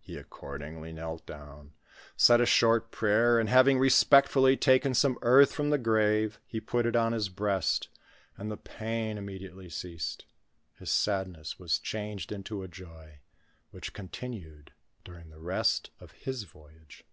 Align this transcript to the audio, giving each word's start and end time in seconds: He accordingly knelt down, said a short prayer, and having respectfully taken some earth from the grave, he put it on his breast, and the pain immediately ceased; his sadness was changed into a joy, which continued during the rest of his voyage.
He 0.00 0.16
accordingly 0.16 0.94
knelt 0.94 1.26
down, 1.26 1.74
said 2.16 2.40
a 2.40 2.46
short 2.46 2.90
prayer, 2.90 3.38
and 3.38 3.50
having 3.50 3.78
respectfully 3.78 4.56
taken 4.56 4.94
some 4.94 5.18
earth 5.20 5.52
from 5.52 5.68
the 5.68 5.76
grave, 5.76 6.40
he 6.46 6.58
put 6.58 6.86
it 6.86 6.96
on 6.96 7.12
his 7.12 7.28
breast, 7.28 7.88
and 8.38 8.50
the 8.50 8.56
pain 8.56 9.18
immediately 9.18 9.68
ceased; 9.68 10.24
his 10.78 10.90
sadness 10.90 11.58
was 11.58 11.78
changed 11.78 12.32
into 12.32 12.62
a 12.62 12.66
joy, 12.68 13.18
which 13.70 13.92
continued 13.92 14.72
during 15.04 15.28
the 15.28 15.38
rest 15.38 15.90
of 16.00 16.12
his 16.12 16.44
voyage. 16.44 17.04